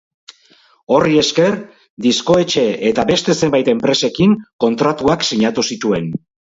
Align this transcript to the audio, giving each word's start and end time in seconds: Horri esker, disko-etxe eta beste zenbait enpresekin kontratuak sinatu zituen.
Horri 0.95 1.19
esker, 1.23 1.49
disko-etxe 2.07 2.65
eta 2.93 3.07
beste 3.13 3.39
zenbait 3.43 3.73
enpresekin 3.77 4.37
kontratuak 4.67 5.33
sinatu 5.33 5.71
zituen. 5.75 6.15